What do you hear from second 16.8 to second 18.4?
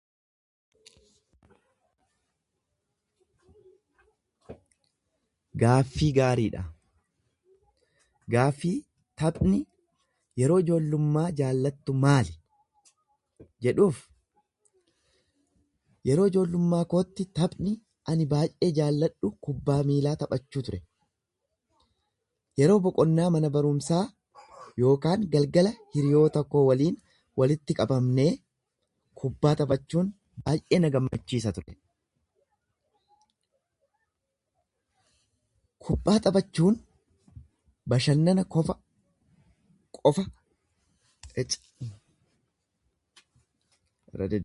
kootti taphni ani